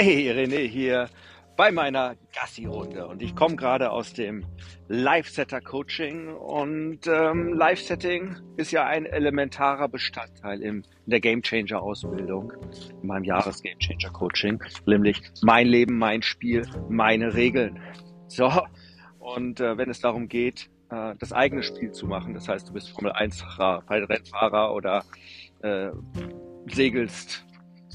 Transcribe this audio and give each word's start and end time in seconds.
Hey, 0.00 0.30
René 0.30 0.64
hier 0.68 1.08
bei 1.56 1.72
meiner 1.72 2.14
Gassi-Runde. 2.32 3.08
Und 3.08 3.20
ich 3.20 3.34
komme 3.34 3.56
gerade 3.56 3.90
aus 3.90 4.12
dem 4.12 4.46
Live-Setter-Coaching. 4.86 6.28
Und 6.28 7.08
ähm, 7.08 7.52
Live-Setting 7.54 8.36
ist 8.56 8.70
ja 8.70 8.86
ein 8.86 9.06
elementarer 9.06 9.88
Bestandteil 9.88 10.62
in 10.62 10.84
der 11.06 11.18
Game-Changer-Ausbildung, 11.18 12.52
in 13.02 13.08
meinem 13.08 13.24
Jahres-Game-Changer-Coaching, 13.24 14.62
nämlich 14.86 15.20
mein 15.42 15.66
Leben, 15.66 15.98
mein 15.98 16.22
Spiel, 16.22 16.64
meine 16.88 17.34
Regeln. 17.34 17.80
So, 18.28 18.52
und 19.18 19.58
äh, 19.58 19.76
wenn 19.78 19.90
es 19.90 19.98
darum 19.98 20.28
geht, 20.28 20.70
äh, 20.90 21.16
das 21.18 21.32
eigene 21.32 21.64
Spiel 21.64 21.90
zu 21.90 22.06
machen, 22.06 22.34
das 22.34 22.46
heißt, 22.46 22.68
du 22.68 22.72
bist 22.72 22.90
Formel-1-Rennfahrer 22.90 24.72
oder 24.72 25.02
äh, 25.62 25.90
segelst 26.68 27.47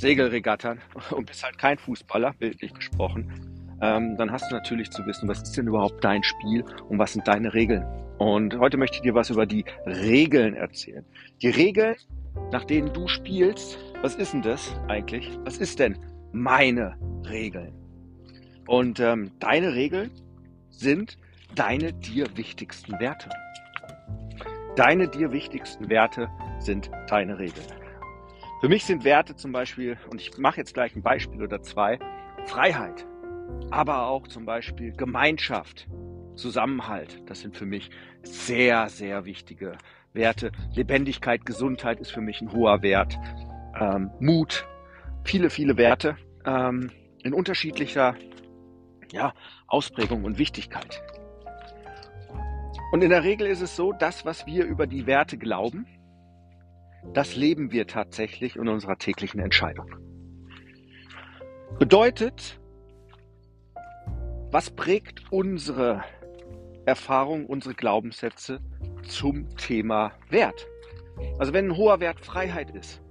Segelregattern 0.03 0.81
und 1.11 1.25
bist 1.27 1.43
halt 1.43 1.57
kein 1.57 1.77
Fußballer, 1.77 2.33
bildlich 2.37 2.73
gesprochen, 2.73 3.77
ähm, 3.81 4.17
dann 4.17 4.31
hast 4.31 4.51
du 4.51 4.55
natürlich 4.55 4.91
zu 4.91 5.05
wissen, 5.05 5.29
was 5.29 5.41
ist 5.41 5.55
denn 5.55 5.67
überhaupt 5.67 6.03
dein 6.03 6.23
Spiel 6.23 6.63
und 6.89 6.99
was 6.99 7.13
sind 7.13 7.25
deine 7.25 7.53
Regeln. 7.53 7.85
Und 8.17 8.59
heute 8.59 8.77
möchte 8.77 8.97
ich 8.97 9.01
dir 9.01 9.15
was 9.15 9.29
über 9.29 9.45
die 9.45 9.63
Regeln 9.85 10.55
erzählen. 10.55 11.05
Die 11.41 11.47
Regeln, 11.47 11.95
nach 12.51 12.65
denen 12.65 12.91
du 12.93 13.07
spielst, 13.07 13.79
was 14.01 14.15
ist 14.15 14.33
denn 14.33 14.41
das 14.41 14.75
eigentlich? 14.89 15.39
Was 15.45 15.57
ist 15.57 15.79
denn 15.79 15.97
meine 16.33 16.97
Regeln? 17.29 17.73
Und 18.67 18.99
ähm, 18.99 19.31
deine 19.39 19.73
Regeln 19.73 20.11
sind 20.69 21.17
deine 21.55 21.93
dir 21.93 22.27
wichtigsten 22.35 22.99
Werte. 22.99 23.29
Deine 24.75 25.07
dir 25.07 25.31
wichtigsten 25.31 25.89
Werte 25.89 26.27
sind 26.59 26.91
deine 27.07 27.39
Regeln. 27.39 27.82
Für 28.63 28.69
mich 28.69 28.85
sind 28.85 29.03
Werte 29.03 29.35
zum 29.35 29.51
Beispiel, 29.51 29.97
und 30.09 30.21
ich 30.21 30.37
mache 30.37 30.55
jetzt 30.55 30.73
gleich 30.73 30.95
ein 30.95 31.01
Beispiel 31.01 31.43
oder 31.43 31.61
zwei, 31.61 31.99
Freiheit, 32.45 33.05
aber 33.71 34.07
auch 34.07 34.25
zum 34.29 34.45
Beispiel 34.45 34.93
Gemeinschaft, 34.93 35.89
Zusammenhalt. 36.37 37.21
Das 37.25 37.41
sind 37.41 37.57
für 37.57 37.65
mich 37.65 37.89
sehr, 38.21 38.87
sehr 38.87 39.25
wichtige 39.25 39.77
Werte. 40.13 40.53
Lebendigkeit, 40.73 41.45
Gesundheit 41.45 41.99
ist 41.99 42.11
für 42.11 42.21
mich 42.21 42.39
ein 42.39 42.53
hoher 42.53 42.81
Wert. 42.81 43.19
Ähm, 43.77 44.11
Mut, 44.21 44.65
viele, 45.25 45.49
viele 45.49 45.75
Werte 45.75 46.15
ähm, 46.45 46.89
in 47.21 47.33
unterschiedlicher 47.33 48.15
ja, 49.11 49.33
Ausprägung 49.67 50.23
und 50.23 50.37
Wichtigkeit. 50.37 51.03
Und 52.93 53.01
in 53.01 53.09
der 53.09 53.25
Regel 53.25 53.45
ist 53.45 53.59
es 53.59 53.75
so, 53.75 53.91
das, 53.91 54.23
was 54.23 54.45
wir 54.47 54.63
über 54.63 54.87
die 54.87 55.05
Werte 55.05 55.37
glauben, 55.37 55.85
das 57.13 57.35
leben 57.35 57.71
wir 57.71 57.87
tatsächlich 57.87 58.55
in 58.55 58.67
unserer 58.67 58.97
täglichen 58.97 59.39
Entscheidung. 59.39 59.95
Bedeutet, 61.77 62.59
was 64.51 64.69
prägt 64.69 65.31
unsere 65.31 66.03
Erfahrung, 66.85 67.45
unsere 67.45 67.73
Glaubenssätze 67.73 68.59
zum 69.07 69.55
Thema 69.57 70.13
Wert? 70.29 70.67
Also 71.39 71.53
wenn 71.53 71.67
ein 71.67 71.77
hoher 71.77 71.99
Wert 71.99 72.23
Freiheit 72.23 72.71
ist, 72.71 73.02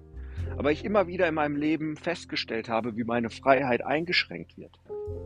aber 0.62 0.70
ich 0.70 0.84
immer 0.84 1.08
wieder 1.08 1.26
in 1.26 1.34
meinem 1.34 1.56
Leben 1.56 1.96
festgestellt 1.96 2.68
habe, 2.68 2.96
wie 2.96 3.02
meine 3.02 3.30
Freiheit 3.30 3.84
eingeschränkt 3.84 4.56
wird, 4.56 4.78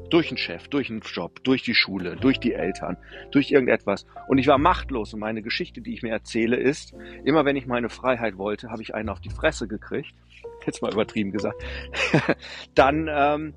durch 0.09 0.29
einen 0.29 0.39
Chef, 0.39 0.69
durch 0.69 0.89
einen 0.89 1.01
Job, 1.01 1.45
durch 1.45 1.63
die 1.63 1.75
Schule, 1.75 2.17
durch 2.17 2.41
die 2.41 2.55
Eltern, 2.55 2.97
durch 3.33 3.51
irgendetwas. 3.51 4.07
Und 4.29 4.39
ich 4.39 4.47
war 4.47 4.57
machtlos. 4.57 5.13
Und 5.13 5.21
meine 5.21 5.43
Geschichte, 5.43 5.83
die 5.83 5.93
ich 5.93 6.03
mir 6.03 6.09
erzähle, 6.09 6.57
ist, 6.57 6.95
immer 7.27 7.45
wenn 7.45 7.55
ich 7.55 7.67
meine 7.67 7.91
Freiheit 7.91 8.39
wollte, 8.39 8.71
habe 8.71 8.81
ich 8.81 8.95
einen 8.95 9.11
auf 9.11 9.21
die 9.21 9.29
Fresse 9.29 9.69
gekriegt. 9.69 10.15
Jetzt 10.67 10.81
mal 10.81 10.91
übertrieben 10.91 11.33
gesagt. 11.33 11.63
Dann 12.75 13.07
ähm, 13.13 13.53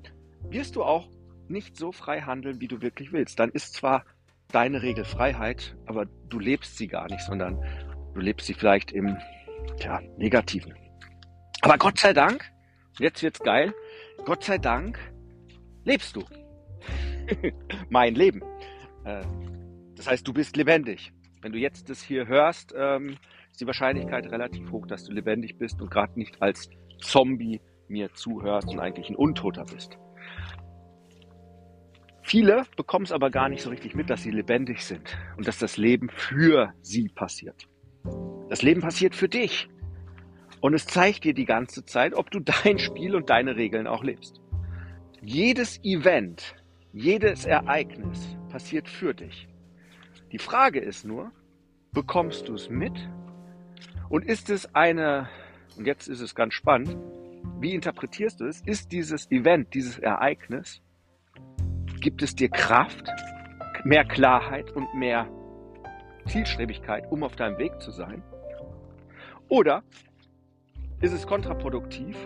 wirst 0.50 0.76
du 0.76 0.82
auch 0.82 1.08
nicht 1.48 1.78
so 1.78 1.92
frei 1.92 2.20
handeln, 2.20 2.60
wie 2.60 2.68
du 2.68 2.82
wirklich 2.82 3.10
willst. 3.10 3.40
Dann 3.40 3.48
ist 3.48 3.72
zwar 3.72 4.04
deine 4.52 4.82
Regel 4.82 5.06
Freiheit, 5.06 5.78
aber 5.86 6.04
du 6.28 6.38
lebst 6.38 6.76
sie 6.76 6.88
gar 6.88 7.08
nicht, 7.08 7.22
sondern 7.22 7.58
du 8.12 8.20
lebst 8.20 8.46
sie 8.46 8.52
vielleicht 8.52 8.92
im 8.92 9.16
tja, 9.78 10.02
Negativen. 10.18 10.74
Aber 11.62 11.76
Gott 11.78 11.98
sei 11.98 12.12
Dank, 12.12 12.50
jetzt 12.98 13.22
wird's 13.22 13.40
geil, 13.40 13.74
Gott 14.24 14.44
sei 14.44 14.58
Dank 14.58 14.98
lebst 15.84 16.16
du. 16.16 16.24
mein 17.90 18.14
Leben. 18.14 18.42
Äh, 19.04 19.22
das 19.96 20.08
heißt, 20.08 20.26
du 20.26 20.32
bist 20.32 20.56
lebendig. 20.56 21.12
Wenn 21.42 21.52
du 21.52 21.58
jetzt 21.58 21.88
das 21.90 22.02
hier 22.02 22.26
hörst, 22.26 22.74
ähm, 22.76 23.16
ist 23.50 23.60
die 23.60 23.66
Wahrscheinlichkeit 23.66 24.30
relativ 24.30 24.70
hoch, 24.70 24.86
dass 24.86 25.04
du 25.04 25.12
lebendig 25.12 25.58
bist 25.58 25.80
und 25.80 25.90
gerade 25.90 26.18
nicht 26.18 26.40
als 26.40 26.70
Zombie 27.00 27.60
mir 27.88 28.12
zuhörst 28.14 28.68
und 28.68 28.78
eigentlich 28.78 29.10
ein 29.10 29.16
Untoter 29.16 29.64
bist. 29.64 29.98
Viele 32.22 32.64
bekommen 32.76 33.04
es 33.04 33.12
aber 33.12 33.30
gar 33.30 33.48
nicht 33.48 33.62
so 33.62 33.70
richtig 33.70 33.94
mit, 33.94 34.08
dass 34.08 34.22
sie 34.22 34.30
lebendig 34.30 34.84
sind 34.84 35.18
und 35.36 35.48
dass 35.48 35.58
das 35.58 35.76
Leben 35.76 36.08
für 36.10 36.72
sie 36.80 37.08
passiert. 37.08 37.66
Das 38.48 38.62
Leben 38.62 38.80
passiert 38.80 39.14
für 39.14 39.28
dich. 39.28 39.68
Und 40.60 40.74
es 40.74 40.86
zeigt 40.86 41.24
dir 41.24 41.34
die 41.34 41.46
ganze 41.46 41.84
Zeit, 41.84 42.14
ob 42.14 42.30
du 42.30 42.40
dein 42.40 42.78
Spiel 42.78 43.14
und 43.14 43.30
deine 43.30 43.56
Regeln 43.56 43.86
auch 43.86 44.04
lebst. 44.04 44.40
Jedes 45.22 45.82
Event, 45.84 46.54
jedes 46.92 47.44
Ereignis 47.44 48.36
passiert 48.50 48.88
für 48.88 49.14
dich. 49.14 49.48
Die 50.32 50.38
Frage 50.38 50.80
ist 50.80 51.04
nur, 51.04 51.32
bekommst 51.92 52.48
du 52.48 52.54
es 52.54 52.68
mit? 52.68 52.92
Und 54.08 54.24
ist 54.24 54.50
es 54.50 54.74
eine, 54.74 55.28
und 55.76 55.86
jetzt 55.86 56.08
ist 56.08 56.20
es 56.20 56.34
ganz 56.34 56.54
spannend, 56.54 56.96
wie 57.60 57.74
interpretierst 57.74 58.40
du 58.40 58.46
es? 58.46 58.60
Ist 58.62 58.92
dieses 58.92 59.30
Event, 59.30 59.74
dieses 59.74 59.98
Ereignis, 59.98 60.82
gibt 62.00 62.22
es 62.22 62.34
dir 62.34 62.48
Kraft, 62.48 63.08
mehr 63.84 64.04
Klarheit 64.04 64.70
und 64.72 64.94
mehr 64.94 65.28
Zielstrebigkeit, 66.26 67.10
um 67.10 67.22
auf 67.22 67.36
deinem 67.36 67.58
Weg 67.58 67.80
zu 67.80 67.90
sein? 67.90 68.22
Oder 69.48 69.82
ist 71.00 71.12
es 71.12 71.26
kontraproduktiv 71.26 72.16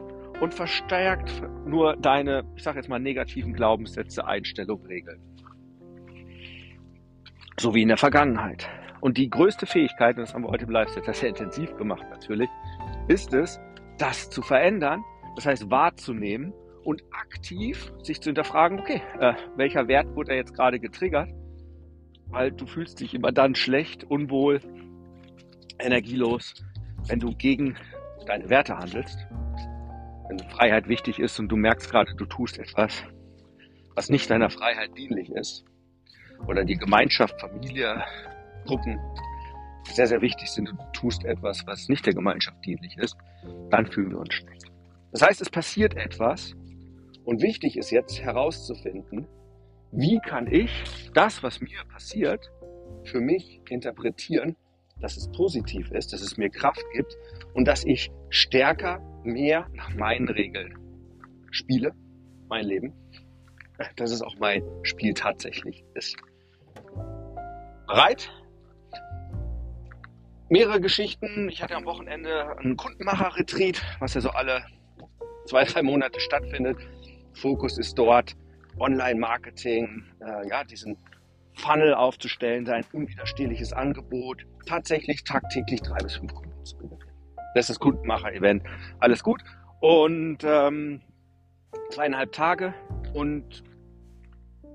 und 0.40 0.52
verstärkt 0.52 1.42
nur 1.66 1.96
deine, 1.96 2.44
ich 2.56 2.62
sage 2.62 2.78
jetzt 2.78 2.88
mal, 2.88 2.98
negativen 2.98 3.52
Glaubenssätze, 3.52 4.26
Einstellungen, 4.26 4.86
Regeln. 4.86 5.20
So 7.58 7.74
wie 7.74 7.82
in 7.82 7.88
der 7.88 7.96
Vergangenheit. 7.96 8.68
Und 9.00 9.16
die 9.16 9.30
größte 9.30 9.66
Fähigkeit, 9.66 10.16
und 10.16 10.22
das 10.22 10.34
haben 10.34 10.42
wir 10.42 10.48
heute 10.48 10.64
im 10.64 10.70
Live-Set 10.70 11.04
sehr 11.14 11.28
intensiv 11.28 11.76
gemacht 11.76 12.04
natürlich, 12.10 12.48
ist 13.06 13.32
es, 13.32 13.60
das 13.98 14.28
zu 14.30 14.42
verändern, 14.42 15.04
das 15.36 15.46
heißt 15.46 15.70
wahrzunehmen 15.70 16.52
und 16.84 17.02
aktiv 17.12 17.92
sich 18.02 18.20
zu 18.20 18.30
hinterfragen, 18.30 18.80
okay, 18.80 19.02
äh, 19.20 19.34
welcher 19.56 19.86
Wert 19.88 20.14
wurde 20.16 20.34
jetzt 20.34 20.54
gerade 20.54 20.80
getriggert? 20.80 21.28
Weil 22.28 22.50
du 22.50 22.66
fühlst 22.66 23.00
dich 23.00 23.14
immer 23.14 23.30
dann 23.30 23.54
schlecht, 23.54 24.04
unwohl, 24.04 24.60
energielos, 25.78 26.54
wenn 27.06 27.20
du 27.20 27.34
gegen 27.36 27.76
deine 28.24 28.48
Werte 28.48 28.76
handelst 28.76 29.26
wenn 30.28 30.38
Freiheit 30.50 30.88
wichtig 30.88 31.18
ist 31.18 31.38
und 31.38 31.48
du 31.48 31.56
merkst 31.56 31.90
gerade, 31.90 32.14
du 32.14 32.24
tust 32.24 32.58
etwas, 32.58 33.04
was 33.94 34.10
nicht 34.10 34.30
deiner 34.30 34.50
Freiheit 34.50 34.96
dienlich 34.96 35.30
ist, 35.30 35.64
oder 36.46 36.64
die 36.64 36.76
Gemeinschaft, 36.76 37.40
Familie, 37.40 38.02
Gruppen 38.66 38.98
sehr, 39.84 40.06
sehr 40.06 40.20
wichtig 40.20 40.48
sind 40.48 40.70
und 40.70 40.78
du 40.80 40.92
tust 40.92 41.24
etwas, 41.24 41.66
was 41.66 41.88
nicht 41.88 42.06
der 42.06 42.14
Gemeinschaft 42.14 42.56
dienlich 42.64 42.96
ist, 42.96 43.16
dann 43.70 43.86
fühlen 43.86 44.10
wir 44.10 44.18
uns 44.18 44.34
schlecht. 44.34 44.72
Das 45.12 45.22
heißt, 45.22 45.42
es 45.42 45.50
passiert 45.50 45.94
etwas 45.96 46.54
und 47.24 47.42
wichtig 47.42 47.76
ist 47.76 47.90
jetzt 47.90 48.20
herauszufinden, 48.20 49.26
wie 49.92 50.18
kann 50.18 50.50
ich 50.50 50.70
das, 51.12 51.42
was 51.42 51.60
mir 51.60 51.84
passiert, 51.92 52.50
für 53.04 53.20
mich 53.20 53.60
interpretieren, 53.68 54.56
dass 55.04 55.18
es 55.18 55.28
positiv 55.32 55.90
ist, 55.90 56.14
dass 56.14 56.22
es 56.22 56.38
mir 56.38 56.48
Kraft 56.48 56.82
gibt 56.94 57.14
und 57.52 57.66
dass 57.66 57.84
ich 57.84 58.10
stärker 58.30 59.00
mehr 59.22 59.68
nach 59.74 59.92
meinen 59.94 60.30
Regeln 60.30 60.78
spiele, 61.50 61.92
mein 62.48 62.64
Leben, 62.64 62.94
dass 63.96 64.10
es 64.10 64.22
auch 64.22 64.34
mein 64.38 64.62
Spiel 64.82 65.12
tatsächlich 65.12 65.84
ist. 65.92 66.16
Bereit? 67.86 68.32
Mehrere 70.48 70.80
Geschichten. 70.80 71.50
Ich 71.50 71.62
hatte 71.62 71.76
am 71.76 71.84
Wochenende 71.84 72.56
einen 72.56 72.78
Kundenmacher-Retreat, 72.78 73.82
was 73.98 74.14
ja 74.14 74.22
so 74.22 74.30
alle 74.30 74.64
zwei, 75.44 75.64
drei 75.64 75.82
Monate 75.82 76.18
stattfindet. 76.18 76.78
Fokus 77.34 77.76
ist 77.76 77.98
dort 77.98 78.34
Online-Marketing, 78.78 80.02
äh, 80.20 80.48
ja, 80.48 80.64
diesen 80.64 80.96
Funnel 81.54 81.94
aufzustellen, 81.94 82.66
sein 82.66 82.84
unwiderstehliches 82.92 83.72
Angebot, 83.72 84.44
tatsächlich 84.66 85.24
tagtäglich 85.24 85.82
drei 85.82 85.98
bis 85.98 86.16
fünf 86.16 86.34
Kunden 86.34 86.64
zu 86.64 86.76
gewinnen. 86.76 87.00
Das 87.54 87.70
ist 87.70 87.78
Kundenmacher-Event. 87.78 88.64
Alles 88.98 89.22
gut. 89.22 89.42
Und 89.80 90.38
ähm, 90.44 91.00
zweieinhalb 91.90 92.32
Tage 92.32 92.74
und 93.12 93.62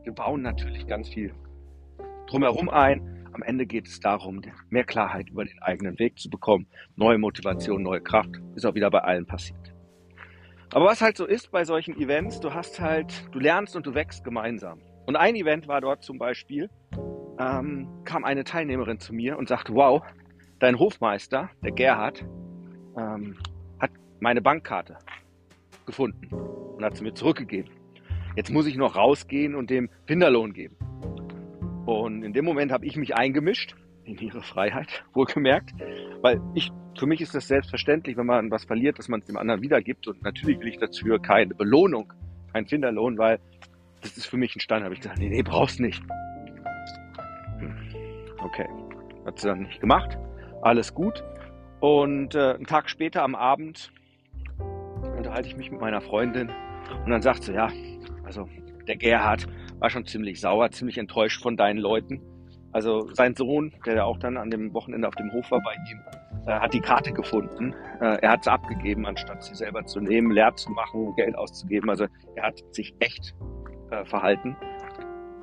wir 0.03 0.13
bauen 0.13 0.41
natürlich 0.41 0.87
ganz 0.87 1.09
viel 1.09 1.33
drumherum 2.27 2.69
ein. 2.69 3.27
Am 3.33 3.43
Ende 3.43 3.65
geht 3.65 3.87
es 3.87 3.99
darum, 3.99 4.41
mehr 4.69 4.83
Klarheit 4.83 5.29
über 5.29 5.45
den 5.45 5.61
eigenen 5.61 5.99
Weg 5.99 6.17
zu 6.17 6.29
bekommen, 6.29 6.67
neue 6.95 7.17
Motivation, 7.17 7.83
neue 7.83 8.01
Kraft. 8.01 8.31
Ist 8.55 8.65
auch 8.65 8.75
wieder 8.75 8.89
bei 8.89 8.99
allen 8.99 9.25
passiert. 9.25 9.73
Aber 10.71 10.85
was 10.85 11.01
halt 11.01 11.17
so 11.17 11.25
ist 11.25 11.51
bei 11.51 11.63
solchen 11.65 11.99
Events, 11.99 12.39
du 12.39 12.53
hast 12.53 12.79
halt, 12.79 13.27
du 13.31 13.39
lernst 13.39 13.75
und 13.75 13.85
du 13.85 13.93
wächst 13.93 14.23
gemeinsam. 14.23 14.79
Und 15.09 15.15
ein 15.15 15.35
Event 15.35 15.67
war 15.67 15.81
dort 15.81 16.03
zum 16.03 16.19
Beispiel, 16.19 16.69
ähm, 17.39 17.87
kam 18.03 18.23
eine 18.23 18.43
Teilnehmerin 18.43 18.99
zu 18.99 19.11
mir 19.11 19.39
und 19.39 19.47
sagte, 19.49 19.73
wow, 19.73 20.03
dein 20.59 20.77
Hofmeister, 20.77 21.49
der 21.63 21.71
Gerhard, 21.71 22.23
ähm, 22.95 23.35
hat 23.79 23.89
meine 24.19 24.39
Bankkarte 24.43 24.99
gefunden 25.87 26.31
und 26.31 26.85
hat 26.85 26.95
sie 26.95 27.03
mir 27.03 27.15
zurückgegeben. 27.15 27.71
Jetzt 28.35 28.51
muss 28.51 28.67
ich 28.67 28.77
noch 28.77 28.95
rausgehen 28.95 29.55
und 29.55 29.71
dem 29.71 29.89
Finderlohn 30.05 30.53
geben. 30.53 30.77
Und 31.87 32.21
in 32.21 32.33
dem 32.33 32.45
Moment 32.45 32.71
habe 32.71 32.85
ich 32.85 32.95
mich 32.95 33.15
eingemischt 33.15 33.75
in 34.03 34.15
ihre 34.19 34.43
Freiheit, 34.43 35.03
wohlgemerkt, 35.15 35.73
weil 36.21 36.39
ich, 36.53 36.69
für 36.99 37.07
mich 37.07 37.19
ist 37.19 37.33
das 37.33 37.47
selbstverständlich, 37.47 38.15
wenn 38.15 38.27
man 38.27 38.51
was 38.51 38.65
verliert, 38.65 38.99
dass 38.99 39.07
man 39.07 39.21
es 39.21 39.25
dem 39.25 39.37
anderen 39.37 39.63
wiedergibt. 39.63 40.07
Und 40.07 40.21
natürlich 40.21 40.59
will 40.59 40.67
ich 40.67 40.77
dafür 40.77 41.19
keine 41.19 41.55
Belohnung, 41.55 42.13
keinen 42.53 42.67
Finderlohn, 42.67 43.17
weil 43.17 43.39
das 44.01 44.17
ist 44.17 44.25
für 44.25 44.37
mich 44.37 44.55
ein 44.55 44.59
Stand. 44.59 44.83
habe 44.83 44.93
ich 44.93 45.01
gesagt, 45.01 45.19
nee, 45.19 45.29
nee, 45.29 45.41
brauchst 45.41 45.79
nicht. 45.79 46.01
Hm, 47.59 47.75
okay, 48.43 48.67
hat 49.25 49.39
sie 49.39 49.47
dann 49.47 49.63
nicht 49.63 49.79
gemacht. 49.81 50.17
Alles 50.61 50.93
gut. 50.93 51.23
Und 51.79 52.35
äh, 52.35 52.55
einen 52.55 52.65
Tag 52.65 52.89
später 52.89 53.23
am 53.23 53.35
Abend 53.35 53.91
unterhalte 55.17 55.47
ich 55.47 55.55
mich 55.55 55.71
mit 55.71 55.79
meiner 55.79 56.01
Freundin 56.01 56.51
und 57.05 57.11
dann 57.11 57.21
sagt 57.21 57.43
sie, 57.43 57.53
ja, 57.53 57.69
also 58.23 58.47
der 58.87 58.97
Gerhard 58.97 59.47
war 59.79 59.89
schon 59.89 60.05
ziemlich 60.05 60.41
sauer, 60.41 60.71
ziemlich 60.71 60.97
enttäuscht 60.97 61.41
von 61.41 61.55
deinen 61.55 61.79
Leuten. 61.79 62.21
Also 62.71 63.07
sein 63.13 63.35
Sohn, 63.35 63.73
der 63.85 64.05
auch 64.05 64.17
dann 64.19 64.37
an 64.37 64.51
dem 64.51 64.73
Wochenende 64.73 65.07
auf 65.07 65.15
dem 65.15 65.31
Hof 65.31 65.49
war 65.51 65.61
bei 65.61 65.73
ihm, 65.73 66.01
äh, 66.45 66.59
hat 66.59 66.73
die 66.73 66.79
Karte 66.79 67.11
gefunden. 67.11 67.73
Äh, 68.01 68.17
er 68.21 68.31
hat 68.31 68.43
sie 68.43 68.51
abgegeben, 68.51 69.05
anstatt 69.05 69.43
sie 69.43 69.55
selber 69.55 69.85
zu 69.85 69.99
nehmen, 69.99 70.31
leer 70.31 70.55
zu 70.55 70.69
machen, 70.71 71.15
Geld 71.15 71.35
auszugeben. 71.35 71.89
Also 71.89 72.05
er 72.35 72.43
hat 72.43 72.61
sich 72.71 72.93
echt 72.99 73.33
äh, 73.91 74.05
verhalten. 74.05 74.55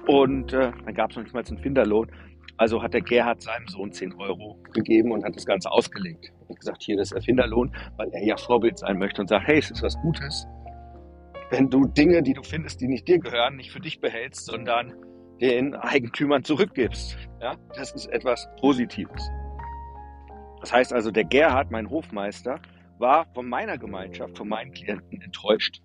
Und 0.07 0.53
äh, 0.53 0.73
dann 0.85 0.95
gab 0.95 1.11
es 1.11 1.17
noch 1.17 1.25
nicht 1.25 1.35
mal 1.35 1.45
einen 1.45 1.59
Finderlohn. 1.59 2.11
Also 2.59 2.83
hat 2.83 2.95
der 2.95 3.03
Gerhard 3.03 3.43
seinem 3.43 3.67
Sohn 3.69 3.93
10 3.93 4.15
Euro 4.15 4.59
gegeben 4.73 5.13
und 5.13 5.25
hat 5.25 5.37
das 5.37 5.45
Ganze 5.45 5.71
ausgelegt. 5.71 6.33
Und 6.49 6.59
gesagt, 6.59 6.83
hier 6.83 6.97
das 6.97 7.09
ist 7.09 7.15
der 7.15 7.23
Finderlohn, 7.23 7.75
weil 7.97 8.09
er 8.13 8.25
ja 8.25 8.37
Vorbild 8.37 8.79
sein 8.79 8.99
möchte 8.99 9.21
und 9.21 9.29
sagt, 9.29 9.47
hey, 9.47 9.59
es 9.59 9.71
ist 9.71 9.83
was 9.83 9.97
Gutes, 10.01 10.47
wenn 11.51 11.71
du 11.71 11.87
Dinge, 11.87 12.23
die 12.23 12.33
du 12.33 12.43
findest, 12.43 12.81
die 12.81 12.89
nicht 12.89 13.07
dir 13.07 13.19
gehören, 13.19 13.57
nicht 13.57 13.71
für 13.71 13.81
dich 13.81 14.01
behältst, 14.01 14.47
sondern 14.47 14.95
den 15.41 15.75
Eigentümern 15.75 16.43
zurückgibst. 16.43 17.17
Ja, 17.41 17.57
das 17.75 17.93
ist 17.93 18.07
etwas 18.07 18.49
Positives. 18.61 19.31
Das 20.61 20.73
heißt 20.73 20.93
also, 20.93 21.11
der 21.11 21.25
Gerhard, 21.25 21.71
mein 21.71 21.91
Hofmeister, 21.91 22.61
war 22.99 23.27
von 23.35 23.49
meiner 23.49 23.79
Gemeinschaft, 23.79 24.37
von 24.39 24.49
meinen 24.49 24.73
Klienten 24.73 25.21
enttäuscht. 25.21 25.83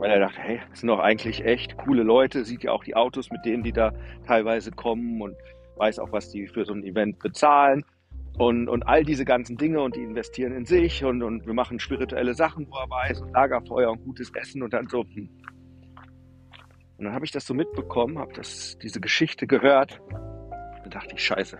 Weil 0.00 0.12
er 0.12 0.20
dachte, 0.20 0.40
hey, 0.40 0.60
das 0.70 0.80
sind 0.80 0.88
doch 0.88 0.98
eigentlich 0.98 1.44
echt 1.44 1.76
coole 1.76 2.02
Leute, 2.02 2.46
sieht 2.46 2.64
ja 2.64 2.72
auch 2.72 2.82
die 2.82 2.96
Autos 2.96 3.30
mit 3.30 3.44
denen, 3.44 3.62
die 3.62 3.72
da 3.72 3.92
teilweise 4.26 4.70
kommen 4.70 5.20
und 5.20 5.36
weiß 5.76 5.98
auch, 5.98 6.10
was 6.10 6.30
die 6.30 6.46
für 6.46 6.64
so 6.64 6.72
ein 6.72 6.84
Event 6.84 7.18
bezahlen 7.18 7.84
und, 8.38 8.70
und 8.70 8.82
all 8.84 9.04
diese 9.04 9.26
ganzen 9.26 9.58
Dinge 9.58 9.82
und 9.82 9.96
die 9.96 10.02
investieren 10.02 10.52
in 10.54 10.64
sich 10.64 11.04
und, 11.04 11.22
und 11.22 11.46
wir 11.46 11.52
machen 11.52 11.78
spirituelle 11.78 12.32
Sachen, 12.32 12.66
wo 12.70 12.76
er 12.76 12.88
weiß, 12.88 13.20
und 13.20 13.32
Lagerfeuer 13.32 13.90
und 13.90 14.02
gutes 14.02 14.32
Essen 14.34 14.62
und 14.62 14.72
dann 14.72 14.88
so. 14.88 15.04
Hm. 15.04 15.28
Und 16.96 17.04
dann 17.04 17.12
habe 17.12 17.26
ich 17.26 17.30
das 17.30 17.46
so 17.46 17.52
mitbekommen, 17.52 18.18
habe 18.18 18.32
diese 18.32 19.00
Geschichte 19.00 19.46
gehört. 19.46 20.00
Dann 20.10 20.90
dachte 20.90 21.14
ich, 21.14 21.22
scheiße, 21.22 21.58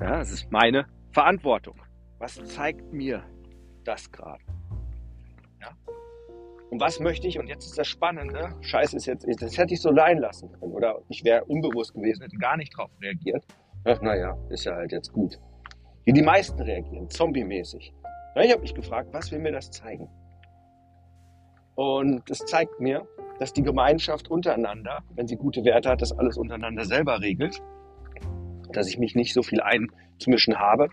ja, 0.00 0.18
das 0.18 0.32
ist 0.32 0.50
meine 0.50 0.86
Verantwortung. 1.12 1.78
Was 2.18 2.42
zeigt 2.44 2.92
mir 2.94 3.22
das 3.84 4.10
gerade? 4.10 4.42
Und 6.72 6.80
was 6.80 7.00
möchte 7.00 7.28
ich, 7.28 7.38
und 7.38 7.48
jetzt 7.48 7.66
ist 7.66 7.76
das 7.76 7.86
Spannende, 7.86 8.54
scheiße 8.62 8.96
ist 8.96 9.04
jetzt, 9.04 9.26
das 9.42 9.58
hätte 9.58 9.74
ich 9.74 9.82
so 9.82 9.90
leihen 9.90 10.16
lassen 10.16 10.50
können. 10.52 10.72
Oder 10.72 11.02
ich 11.10 11.22
wäre 11.22 11.44
unbewusst 11.44 11.92
gewesen, 11.92 12.22
hätte 12.22 12.38
gar 12.38 12.56
nicht 12.56 12.74
drauf 12.74 12.90
reagiert. 13.02 13.44
Ach, 13.84 14.00
naja, 14.00 14.38
ist 14.48 14.64
ja 14.64 14.74
halt 14.74 14.90
jetzt 14.90 15.12
gut. 15.12 15.38
Wie 16.06 16.14
die 16.14 16.22
meisten 16.22 16.58
reagieren, 16.62 17.10
zombie-mäßig. 17.10 17.92
Ich 18.36 18.50
habe 18.50 18.62
mich 18.62 18.74
gefragt, 18.74 19.10
was 19.12 19.30
will 19.30 19.40
mir 19.40 19.52
das 19.52 19.70
zeigen? 19.70 20.08
Und 21.74 22.30
es 22.30 22.38
zeigt 22.38 22.80
mir, 22.80 23.06
dass 23.38 23.52
die 23.52 23.62
Gemeinschaft 23.62 24.30
untereinander, 24.30 25.00
wenn 25.14 25.26
sie 25.26 25.36
gute 25.36 25.66
Werte 25.66 25.90
hat, 25.90 26.00
das 26.00 26.18
alles 26.18 26.38
untereinander 26.38 26.86
selber 26.86 27.20
regelt. 27.20 27.62
Dass 28.72 28.88
ich 28.88 28.98
mich 28.98 29.14
nicht 29.14 29.34
so 29.34 29.42
viel 29.42 29.60
einzumischen 29.60 30.58
habe. 30.58 30.88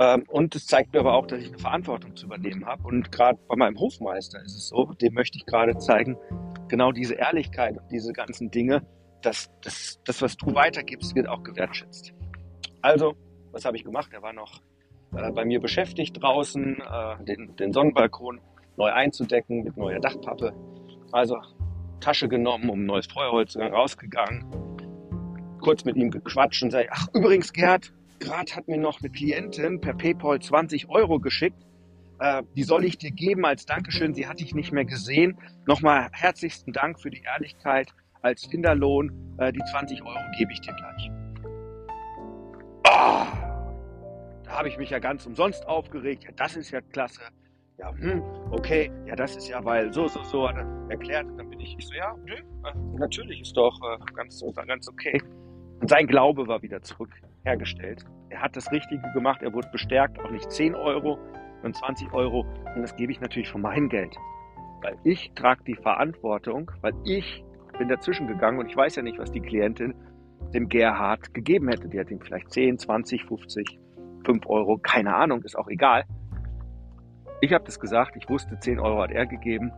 Ähm, 0.00 0.24
und 0.28 0.56
es 0.56 0.66
zeigt 0.66 0.94
mir 0.94 1.00
aber 1.00 1.12
auch, 1.12 1.26
dass 1.26 1.42
ich 1.42 1.48
eine 1.48 1.58
Verantwortung 1.58 2.16
zu 2.16 2.24
übernehmen 2.24 2.64
habe. 2.64 2.82
Und 2.84 3.12
gerade 3.12 3.38
bei 3.48 3.56
meinem 3.56 3.78
Hofmeister 3.78 4.42
ist 4.42 4.56
es 4.56 4.68
so, 4.68 4.86
dem 4.94 5.12
möchte 5.12 5.36
ich 5.36 5.44
gerade 5.44 5.76
zeigen, 5.76 6.16
genau 6.68 6.90
diese 6.90 7.14
Ehrlichkeit 7.14 7.76
und 7.76 7.90
diese 7.92 8.14
ganzen 8.14 8.50
Dinge, 8.50 8.82
dass 9.20 9.50
das, 9.60 10.00
das, 10.06 10.22
was 10.22 10.38
du 10.38 10.54
weitergibst, 10.54 11.14
wird 11.14 11.28
auch 11.28 11.42
gewertschätzt. 11.42 12.14
Also, 12.80 13.14
was 13.52 13.66
habe 13.66 13.76
ich 13.76 13.84
gemacht? 13.84 14.10
Er 14.14 14.22
war 14.22 14.32
noch 14.32 14.62
äh, 15.14 15.30
bei 15.32 15.44
mir 15.44 15.60
beschäftigt 15.60 16.22
draußen, 16.22 16.80
äh, 16.80 17.24
den, 17.24 17.54
den 17.56 17.74
Sonnenbalkon 17.74 18.40
neu 18.78 18.90
einzudecken 18.90 19.64
mit 19.64 19.76
neuer 19.76 20.00
Dachpappe. 20.00 20.54
Also 21.12 21.36
Tasche 22.00 22.28
genommen, 22.28 22.70
um 22.70 22.80
ein 22.80 22.86
neues 22.86 23.06
Feuerholz 23.06 23.54
rausgegangen, 23.54 24.46
kurz 25.60 25.84
mit 25.84 25.96
ihm 25.96 26.10
gequatscht 26.10 26.62
und 26.62 26.70
sage, 26.70 26.88
ach 26.90 27.08
übrigens 27.12 27.52
Gerd, 27.52 27.92
gerade 28.20 28.54
hat 28.54 28.68
mir 28.68 28.78
noch 28.78 29.00
eine 29.00 29.10
Klientin 29.10 29.80
per 29.80 29.94
PayPal 29.94 30.40
20 30.40 30.88
Euro 30.88 31.18
geschickt. 31.18 31.66
Äh, 32.20 32.42
die 32.54 32.62
soll 32.62 32.84
ich 32.84 32.98
dir 32.98 33.10
geben 33.10 33.44
als 33.44 33.66
Dankeschön. 33.66 34.14
Sie 34.14 34.26
hatte 34.26 34.44
ich 34.44 34.54
nicht 34.54 34.72
mehr 34.72 34.84
gesehen. 34.84 35.38
Nochmal 35.66 36.08
herzlichsten 36.12 36.72
Dank 36.72 37.00
für 37.00 37.10
die 37.10 37.22
Ehrlichkeit 37.22 37.92
als 38.22 38.44
Finderlohn. 38.44 39.36
Äh, 39.38 39.52
die 39.52 39.62
20 39.70 40.02
Euro 40.02 40.20
gebe 40.38 40.52
ich 40.52 40.60
dir 40.60 40.74
gleich. 40.74 41.10
Oh, 42.84 43.26
da 44.44 44.50
habe 44.50 44.68
ich 44.68 44.76
mich 44.76 44.90
ja 44.90 44.98
ganz 44.98 45.26
umsonst 45.26 45.66
aufgeregt. 45.66 46.24
Ja, 46.24 46.30
das 46.36 46.56
ist 46.56 46.70
ja 46.70 46.80
klasse. 46.80 47.22
Ja, 47.78 47.90
hm, 47.96 48.22
okay, 48.50 48.92
ja, 49.06 49.16
das 49.16 49.36
ist 49.36 49.48
ja, 49.48 49.64
weil 49.64 49.90
so, 49.90 50.06
so, 50.06 50.22
so 50.22 50.44
er 50.44 50.66
erklärt. 50.90 51.24
Und 51.24 51.38
dann 51.38 51.48
bin 51.48 51.60
ich, 51.60 51.74
ich 51.78 51.86
so, 51.86 51.94
ja, 51.94 52.14
nö, 52.26 52.34
äh, 52.34 52.98
natürlich 52.98 53.40
ist 53.40 53.56
doch 53.56 53.74
äh, 53.82 54.12
ganz, 54.12 54.44
ganz 54.66 54.88
okay. 54.88 55.18
Und 55.80 55.88
sein 55.88 56.06
Glaube 56.06 56.46
war 56.46 56.60
wieder 56.60 56.82
zurückhergestellt. 57.40 58.04
Er 58.30 58.42
hat 58.42 58.56
das 58.56 58.70
Richtige 58.70 59.02
gemacht, 59.12 59.42
er 59.42 59.52
wurde 59.52 59.68
bestärkt, 59.72 60.18
auch 60.20 60.30
nicht 60.30 60.50
10 60.50 60.74
Euro, 60.74 61.18
sondern 61.62 61.74
20 61.74 62.12
Euro. 62.12 62.46
Und 62.74 62.82
das 62.82 62.94
gebe 62.96 63.12
ich 63.12 63.20
natürlich 63.20 63.50
von 63.50 63.62
meinem 63.62 63.88
Geld. 63.88 64.14
Weil 64.82 64.96
ich 65.04 65.32
trage 65.34 65.62
die 65.64 65.74
Verantwortung, 65.74 66.70
weil 66.80 66.94
ich 67.04 67.44
bin 67.78 67.88
dazwischen 67.88 68.26
gegangen 68.26 68.58
und 68.58 68.66
ich 68.66 68.76
weiß 68.76 68.96
ja 68.96 69.02
nicht, 69.02 69.18
was 69.18 69.30
die 69.30 69.40
Klientin 69.40 69.94
dem 70.54 70.68
Gerhard 70.68 71.34
gegeben 71.34 71.68
hätte. 71.68 71.88
Die 71.88 71.98
hat 71.98 72.10
ihm 72.10 72.20
vielleicht 72.20 72.50
10, 72.50 72.78
20, 72.78 73.24
50, 73.24 73.78
5 74.24 74.46
Euro, 74.46 74.78
keine 74.78 75.14
Ahnung, 75.14 75.42
ist 75.42 75.56
auch 75.56 75.68
egal. 75.68 76.04
Ich 77.40 77.52
habe 77.52 77.64
das 77.64 77.80
gesagt, 77.80 78.16
ich 78.16 78.28
wusste, 78.28 78.58
10 78.58 78.78
Euro 78.78 79.02
hat 79.02 79.12
er 79.12 79.26
gegeben. 79.26 79.72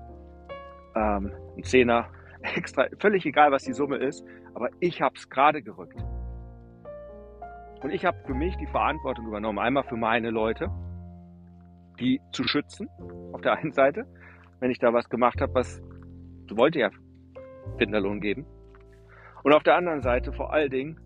Ähm, 0.94 1.32
ein 1.56 1.62
Zehner, 1.62 2.08
extra, 2.42 2.86
völlig 2.98 3.24
egal, 3.24 3.50
was 3.50 3.64
die 3.64 3.72
Summe 3.72 3.96
ist, 3.96 4.24
aber 4.54 4.68
ich 4.80 5.00
habe 5.00 5.14
es 5.16 5.28
gerade 5.28 5.62
gerückt. 5.62 5.96
Und 7.82 7.90
ich 7.90 8.04
habe 8.04 8.16
für 8.24 8.34
mich 8.34 8.56
die 8.56 8.66
Verantwortung 8.66 9.26
übernommen, 9.26 9.58
einmal 9.58 9.82
für 9.82 9.96
meine 9.96 10.30
Leute, 10.30 10.70
die 11.98 12.20
zu 12.30 12.44
schützen, 12.44 12.88
auf 13.32 13.40
der 13.40 13.54
einen 13.54 13.72
Seite, 13.72 14.06
wenn 14.60 14.70
ich 14.70 14.78
da 14.78 14.92
was 14.92 15.08
gemacht 15.08 15.40
habe, 15.40 15.54
was 15.54 15.82
du 16.46 16.56
wollte 16.56 16.78
ja 16.78 16.90
Finderlohn 17.78 18.20
geben. 18.20 18.46
Und 19.42 19.52
auf 19.52 19.64
der 19.64 19.76
anderen 19.76 20.02
Seite 20.02 20.32
vor 20.32 20.52
allen 20.52 20.70
Dingen, 20.70 21.00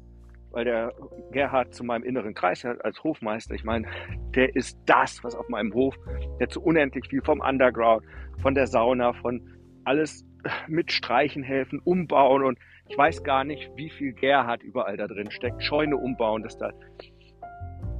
weil 0.50 0.64
der 0.64 0.92
Gerhard 1.32 1.74
zu 1.74 1.82
meinem 1.82 2.04
inneren 2.04 2.34
Kreis 2.34 2.64
hat 2.64 2.84
als 2.84 3.02
Hofmeister, 3.02 3.54
ich 3.54 3.64
meine, 3.64 3.86
der 4.34 4.54
ist 4.54 4.78
das, 4.86 5.24
was 5.24 5.34
auf 5.34 5.48
meinem 5.48 5.72
Hof, 5.72 5.94
der 6.40 6.48
zu 6.48 6.62
unendlich 6.62 7.08
viel 7.08 7.22
vom 7.22 7.40
Underground, 7.40 8.04
von 8.42 8.54
der 8.54 8.66
Sauna, 8.66 9.14
von 9.14 9.42
alles 9.84 10.26
mit 10.68 10.92
Streichen 10.92 11.42
helfen, 11.42 11.80
umbauen 11.84 12.44
und 12.44 12.58
ich 12.88 12.96
weiß 12.96 13.22
gar 13.24 13.44
nicht, 13.44 13.70
wie 13.76 13.90
viel 13.90 14.12
Gerhard 14.12 14.62
überall 14.62 14.96
da 14.96 15.06
drin 15.06 15.30
steckt. 15.30 15.62
Scheune 15.62 15.96
umbauen, 15.96 16.42
dass 16.42 16.56
da 16.56 16.72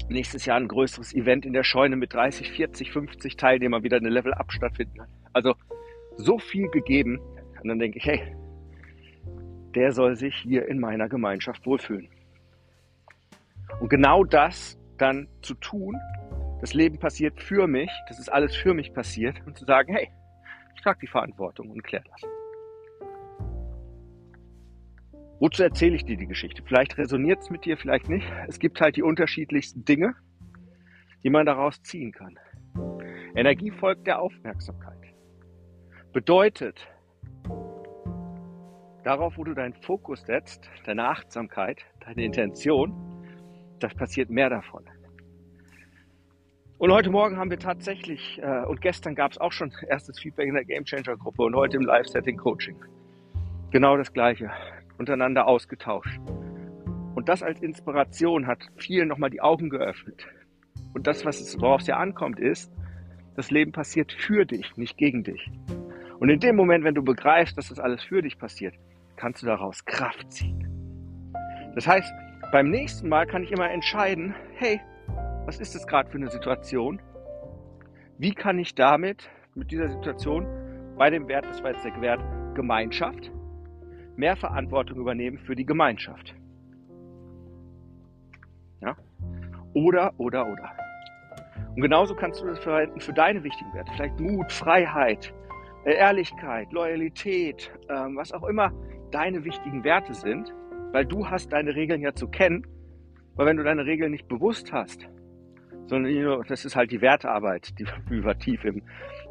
nächstes 0.09 0.47
Jahr 0.47 0.59
ein 0.59 0.69
größeres 0.69 1.15
Event 1.15 1.45
in 1.45 1.53
der 1.53 1.65
Scheune 1.65 1.97
mit 1.97 2.15
30, 2.15 2.53
40, 2.53 2.93
50 2.93 3.37
Teilnehmern 3.37 3.83
wieder 3.83 3.97
eine 3.97 4.09
Level-Up 4.09 4.53
stattfinden 4.53 4.99
kann. 4.99 5.09
Also 5.33 5.55
so 6.17 6.39
viel 6.39 6.69
gegeben. 6.69 7.19
Und 7.63 7.69
dann 7.69 7.79
denke 7.79 7.99
ich, 7.99 8.05
hey, 8.05 8.37
der 9.75 9.93
soll 9.93 10.17
sich 10.17 10.37
hier 10.37 10.69
in 10.69 10.79
meiner 10.79 11.09
Gemeinschaft 11.09 11.67
wohlfühlen. 11.67 12.09
Und 13.81 13.91
genau 13.91 14.25
das 14.25 14.79
dann 14.97 15.29
zu 15.43 15.55
tun, 15.55 15.97
das 16.61 16.73
Leben 16.73 16.99
passiert 16.99 17.43
für 17.43 17.67
mich, 17.67 17.91
das 18.09 18.19
ist 18.19 18.33
alles 18.33 18.57
für 18.57 18.73
mich 18.73 18.95
passiert, 18.95 19.37
und 19.45 19.59
zu 19.59 19.65
sagen, 19.67 19.93
hey, 19.93 20.09
ich 20.75 20.83
trage 20.83 21.01
die 21.03 21.07
Verantwortung 21.07 21.71
und 21.71 21.83
kläre 21.83 22.05
das. 22.11 22.36
Wozu 25.39 25.63
erzähle 25.63 25.97
ich 25.97 26.05
dir 26.05 26.17
die 26.17 26.27
Geschichte? 26.27 26.63
Vielleicht 26.65 26.97
resoniert 26.97 27.41
es 27.41 27.51
mit 27.51 27.67
dir, 27.67 27.77
vielleicht 27.77 28.09
nicht. 28.09 28.27
Es 28.49 28.59
gibt 28.59 28.81
halt 28.81 28.97
die 28.97 29.03
unterschiedlichsten 29.03 29.85
Dinge, 29.85 30.15
die 31.23 31.29
man 31.29 31.45
daraus 31.45 31.83
ziehen 31.83 32.13
kann. 32.13 32.39
Energie 33.35 33.71
folgt 33.71 34.07
der 34.07 34.21
Aufmerksamkeit. 34.21 34.97
Bedeutet, 36.15 36.89
darauf, 39.05 39.37
wo 39.37 39.45
du 39.45 39.53
deinen 39.53 39.75
Fokus 39.75 40.23
setzt, 40.23 40.71
deine 40.87 41.07
Achtsamkeit, 41.07 41.85
deine 42.01 42.25
Intention, 42.25 42.95
das 43.79 43.95
passiert 43.95 44.31
mehr 44.31 44.49
davon. 44.49 44.85
Und 46.79 46.93
heute 46.93 47.11
Morgen 47.11 47.37
haben 47.37 47.51
wir 47.51 47.59
tatsächlich, 47.59 48.39
äh, 48.43 48.65
und 48.65 48.81
gestern 48.81 49.15
gab 49.15 49.33
es 49.33 49.39
auch 49.39 49.53
schon 49.53 49.71
erstes 49.87 50.19
Feedback 50.19 50.49
in 50.49 50.55
der 50.55 50.65
Game 50.65 50.85
Changer 50.85 51.17
Gruppe 51.17 51.43
und 51.43 51.55
heute 51.55 51.77
im 51.77 51.83
Live-Setting 51.83 52.39
Coaching. 52.39 52.77
Genau 53.71 53.99
das 53.99 54.13
Gleiche 54.13 54.51
untereinander 54.99 55.47
ausgetauscht. 55.47 56.21
Und 57.15 57.29
das 57.29 57.43
als 57.43 57.61
Inspiration 57.63 58.47
hat 58.47 58.59
vielen 58.77 59.09
nochmal 59.09 59.31
die 59.31 59.41
Augen 59.41 59.71
geöffnet. 59.71 60.27
Und 60.95 61.07
das, 61.07 61.25
was 61.25 61.41
es, 61.41 61.61
worauf 61.61 61.81
es 61.81 61.87
ja 61.87 61.97
ankommt, 61.97 62.39
ist, 62.39 62.73
das 63.37 63.51
Leben 63.51 63.73
passiert 63.73 64.13
für 64.13 64.45
dich, 64.45 64.77
nicht 64.77 64.97
gegen 64.97 65.25
dich. 65.25 65.51
Und 66.19 66.31
in 66.31 66.41
dem 66.41 66.57
Moment, 66.57 66.85
wenn 66.85 66.95
du 66.95 67.03
begreifst, 67.03 67.57
dass 67.59 67.69
das 67.69 67.79
alles 67.79 68.03
für 68.03 68.23
dich 68.23 68.39
passiert, 68.39 68.75
kannst 69.17 69.43
du 69.43 69.47
daraus 69.47 69.85
Kraft 69.85 70.33
ziehen. 70.33 70.67
Das 71.75 71.87
heißt, 71.87 72.13
beim 72.53 72.71
nächsten 72.71 73.09
Mal 73.09 73.27
kann 73.27 73.43
ich 73.43 73.53
immer 73.53 73.71
entscheiden, 73.71 74.35
hey, 74.55 74.81
was 75.45 75.61
ist 75.61 75.75
das 75.75 75.87
gerade 75.87 76.11
für 76.11 76.17
eine 76.17 76.31
Situation? 76.31 77.01
Wie 78.19 78.33
kann 78.33 78.59
ich 78.59 78.75
damit, 78.75 79.29
mit 79.55 79.71
dieser 79.71 79.89
Situation, 79.91 80.47
bei 80.97 81.11
dem 81.11 81.29
Wert, 81.29 81.45
das 81.47 81.63
war 81.63 81.73
jetzt 81.73 81.85
der 81.85 82.01
Wert 82.01 82.21
Gemeinschaft, 82.55 83.31
mehr 84.19 84.37
Verantwortung 84.37 84.99
übernehmen 84.99 85.39
für 85.39 85.55
die 85.55 85.67
Gemeinschaft. 85.67 86.35
Ja? 88.81 88.97
Oder, 89.75 90.13
oder, 90.19 90.47
oder. 90.47 90.71
Und 91.75 91.83
genauso 91.83 92.15
kannst 92.15 92.41
du 92.41 92.47
das 92.47 92.59
verwenden 92.59 93.01
für 93.01 93.13
deine 93.13 93.45
wichtigen 93.45 93.73
Werte. 93.75 93.93
Vielleicht 93.95 94.19
Mut, 94.19 94.51
Freiheit, 94.51 95.35
äh, 95.85 95.95
Ehrlichkeit, 95.95 96.73
Loyalität, 96.73 97.71
ähm, 97.91 98.17
was 98.17 98.33
auch 98.33 98.45
immer 98.45 98.73
deine 99.11 99.45
wichtigen 99.45 99.85
Werte 99.85 100.15
sind, 100.15 100.53
weil 100.93 101.05
du 101.05 101.29
hast 101.29 101.53
deine 101.53 101.75
Regeln 101.75 102.01
ja 102.01 102.15
zu 102.15 102.29
kennen. 102.29 102.67
Weil 103.35 103.47
wenn 103.47 103.59
du 103.59 103.65
deine 103.65 103.85
Regeln 103.85 104.13
nicht 104.13 104.29
bewusst 104.29 104.73
hast, 104.73 105.07
sondern 105.87 106.43
das 106.49 106.65
ist 106.65 106.75
halt 106.75 106.91
die 106.91 107.01
Wertearbeit, 107.01 107.79
die 107.79 107.87
wir 108.09 108.39
tief 108.39 108.65
im, 108.65 108.83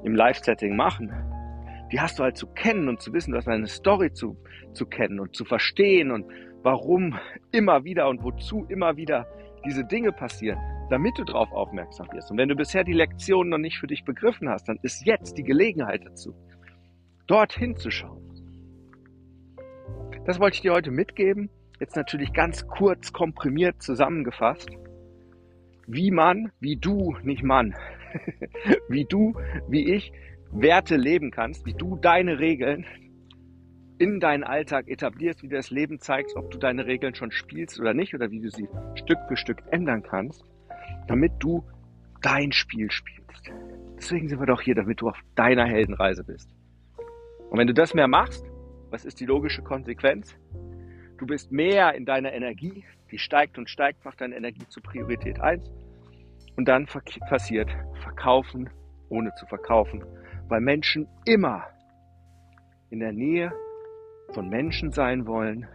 im 0.04 0.16
Live-Setting 0.16 0.76
machen, 0.76 1.12
die 1.92 2.00
hast 2.00 2.20
du 2.20 2.24
halt 2.24 2.38
zu 2.38 2.48
kennen 2.48 2.90
und 2.90 3.02
zu 3.02 3.14
wissen, 3.14 3.32
du 3.32 3.38
hast 3.38 3.48
eine 3.48 3.68
Story 3.68 4.12
zu, 4.12 4.38
zu 4.74 4.86
kennen 4.86 5.20
und 5.20 5.36
zu 5.36 5.46
verstehen 5.46 6.12
und 6.12 6.26
warum 6.64 7.18
immer 7.52 7.84
wieder 7.84 8.10
und 8.10 8.24
wozu 8.24 8.66
immer 8.70 8.98
wieder 8.98 9.28
diese 9.66 9.84
Dinge 9.84 10.12
passieren, 10.12 10.60
damit 10.90 11.18
du 11.18 11.24
darauf 11.24 11.52
aufmerksam 11.52 12.08
wirst. 12.12 12.32
Und 12.32 12.38
wenn 12.38 12.50
du 12.50 12.56
bisher 12.56 12.84
die 12.84 12.94
Lektion 12.94 13.50
noch 13.50 13.58
nicht 13.58 13.78
für 13.78 13.88
dich 13.88 14.04
begriffen 14.04 14.50
hast, 14.50 14.68
dann 14.68 14.80
ist 14.82 15.06
jetzt 15.06 15.38
die 15.38 15.44
Gelegenheit 15.44 16.06
dazu, 16.06 16.34
dorthin 17.28 17.76
zu 17.76 17.92
schauen. 17.92 18.22
Das 20.26 20.40
wollte 20.40 20.56
ich 20.56 20.62
dir 20.62 20.74
heute 20.74 20.92
mitgeben. 20.92 21.50
Jetzt 21.80 21.96
natürlich 21.96 22.34
ganz 22.34 22.68
kurz 22.68 23.14
komprimiert 23.14 23.82
zusammengefasst. 23.82 24.70
Wie 25.88 26.10
man, 26.10 26.52
wie 26.60 26.78
du, 26.78 27.16
nicht 27.22 27.44
Mann, 27.44 27.76
wie 28.90 29.06
du, 29.06 29.34
wie 29.68 29.94
ich 29.94 30.12
Werte 30.52 30.96
leben 30.96 31.32
kannst, 31.32 31.66
wie 31.66 31.74
du 31.74 31.98
deine 31.98 32.40
Regeln 32.40 32.86
in 33.98 34.20
deinen 34.20 34.44
Alltag 34.44 34.88
etablierst, 34.88 35.42
wie 35.44 35.48
du 35.48 35.56
das 35.56 35.70
Leben 35.70 36.00
zeigst, 36.00 36.36
ob 36.36 36.52
du 36.52 36.58
deine 36.58 36.86
Regeln 36.86 37.16
schon 37.16 37.32
spielst 37.32 37.80
oder 37.80 37.94
nicht 37.94 38.14
oder 38.14 38.30
wie 38.32 38.42
du 38.42 38.50
sie 38.50 38.68
Stück 38.96 39.20
für 39.28 39.38
Stück 39.38 39.64
ändern 39.72 40.04
kannst, 40.04 40.44
damit 41.08 41.34
du 41.40 41.64
dein 42.22 42.52
Spiel 42.52 42.92
spielst. 42.92 43.52
Deswegen 43.98 44.28
sind 44.28 44.40
wir 44.40 44.46
doch 44.46 44.62
hier, 44.62 44.76
damit 44.76 45.02
du 45.02 45.10
auf 45.10 45.18
deiner 45.36 45.66
Heldenreise 45.66 46.24
bist. 46.24 46.50
Und 47.50 47.58
wenn 47.58 47.68
du 47.68 47.74
das 47.74 47.94
mehr 47.94 48.08
machst, 48.08 48.46
was 48.90 49.06
ist 49.06 49.20
die 49.20 49.26
logische 49.26 49.62
Konsequenz? 49.62 50.36
Du 51.18 51.26
bist 51.26 51.52
mehr 51.52 51.96
in 51.96 52.06
deiner 52.06 52.34
Energie, 52.34 52.84
die 53.12 53.18
steigt 53.18 53.58
und 53.58 53.70
steigt, 53.70 54.04
macht 54.04 54.20
deine 54.20 54.36
Energie 54.36 54.68
zur 54.68 54.84
Priorität 54.84 55.40
1. 55.40 55.72
Und 56.58 56.68
dann 56.68 56.86
passiert 56.86 57.70
Verkaufen 58.02 58.70
ohne 59.10 59.34
zu 59.36 59.46
verkaufen 59.46 60.04
weil 60.48 60.62
Menschen 60.62 61.08
immer 61.26 61.64
in 62.90 63.00
der 63.00 63.12
Nähe 63.12 63.52
von 64.34 64.50
Menschen 64.50 64.92
sein 64.92 65.28
wollen, 65.28 65.68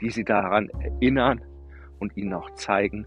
die 0.00 0.10
sie 0.10 0.24
daran 0.24 0.68
erinnern 0.80 1.42
und 1.98 2.16
ihnen 2.16 2.32
auch 2.34 2.50
zeigen, 2.54 3.04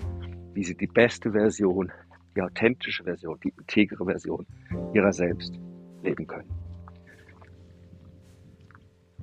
wie 0.53 0.63
sie 0.63 0.75
die 0.75 0.87
beste 0.87 1.31
Version, 1.31 1.91
die 2.35 2.41
authentische 2.41 3.03
Version, 3.03 3.39
die 3.43 3.53
integere 3.57 4.05
Version 4.05 4.45
ihrer 4.93 5.11
selbst 5.11 5.59
leben 6.03 6.27
können. 6.27 6.49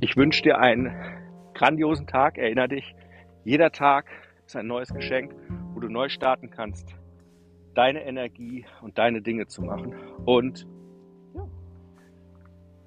Ich 0.01 0.17
wünsche 0.17 0.43
dir 0.43 0.59
einen 0.59 0.93
grandiosen 1.55 2.07
Tag. 2.07 2.39
Erinner 2.39 2.69
dich, 2.69 2.95
jeder 3.45 3.71
Tag 3.71 4.07
ist 4.47 4.57
ein 4.57 4.67
neues 4.67 4.93
Geschenk, 4.93 5.35
wo 5.75 5.81
du 5.81 5.89
neu 5.89 6.09
starten 6.09 6.51
kannst, 6.51 6.97
deine 7.75 8.05
Energie 8.05 8.65
und 8.81 8.99
deine 8.99 9.21
Dinge 9.21 9.47
zu 9.47 9.63
machen. 9.63 9.95
Und 10.25 10.67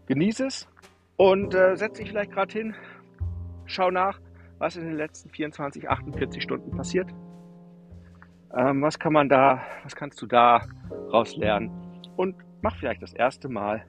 Genieße 0.08 0.48
es 0.48 0.68
und 1.18 1.54
äh, 1.54 1.76
setz 1.76 1.98
dich 1.98 2.10
vielleicht 2.10 2.32
gerade 2.32 2.52
hin, 2.52 2.76
schau 3.66 3.92
nach, 3.92 4.20
was 4.58 4.76
in 4.76 4.86
den 4.86 4.98
letzten 4.98 5.30
24, 5.30 5.90
48 5.90 6.44
Stunden 6.44 6.72
passiert. 6.72 7.10
Ähm, 8.56 8.82
was 8.82 9.00
kann 9.00 9.14
man 9.14 9.30
da, 9.30 9.62
was 9.84 9.96
kannst 9.96 10.22
du 10.22 10.28
da 10.28 10.62
raus 11.12 11.36
lernen? 11.36 11.72
Und 12.16 12.36
mach 12.62 12.76
vielleicht 12.78 13.02
das 13.02 13.14
erste 13.14 13.50
Mal 13.50 13.86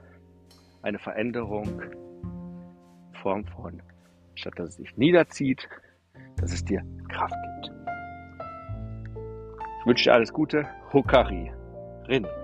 eine 0.83 0.99
Veränderung 0.99 1.81
in 1.81 3.15
Form 3.15 3.45
von, 3.47 3.83
statt 4.35 4.55
dass 4.57 4.71
es 4.71 4.77
sich 4.77 4.97
niederzieht, 4.97 5.69
dass 6.37 6.53
es 6.53 6.65
dir 6.65 6.83
Kraft 7.09 7.35
gibt. 7.35 7.73
Ich 9.81 9.87
wünsche 9.87 10.05
dir 10.05 10.15
alles 10.15 10.33
Gute. 10.33 10.67
Hokari. 10.93 11.53
René. 12.07 12.44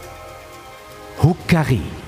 Huckari. 1.21 2.00